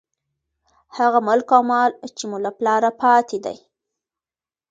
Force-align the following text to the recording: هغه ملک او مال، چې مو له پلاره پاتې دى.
هغه 0.97 1.19
ملک 1.27 1.47
او 1.57 1.63
مال، 1.71 1.91
چې 2.17 2.23
مو 2.29 2.37
له 2.45 2.51
پلاره 2.57 2.91
پاتې 3.01 3.37
دى. 3.45 3.57